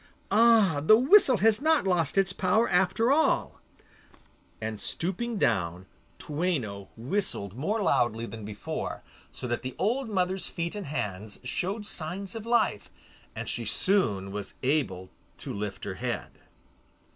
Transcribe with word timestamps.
Ah! 0.31 0.81
the 0.83 0.97
whistle 0.97 1.37
has 1.37 1.61
not 1.61 1.85
lost 1.85 2.17
its 2.17 2.33
power 2.33 2.67
after 2.67 3.11
all,' 3.11 3.61
and 4.59 4.81
stooping 4.81 5.37
down, 5.37 5.85
Toueno 6.17 6.87
whistled 6.97 7.55
more 7.55 7.83
loudly 7.83 8.25
than 8.25 8.43
before, 8.43 9.03
so 9.31 9.47
that 9.47 9.61
the 9.61 9.75
old 9.77 10.07
woman's 10.09 10.47
feet 10.47 10.73
and 10.73 10.87
hands 10.87 11.39
showed 11.43 11.85
signs 11.85 12.33
of 12.33 12.47
life, 12.47 12.89
and 13.35 13.47
she 13.47 13.63
soon 13.63 14.31
was 14.31 14.55
able 14.63 15.11
to 15.37 15.53
life 15.53 15.83
her 15.83 15.93
head. 15.93 16.31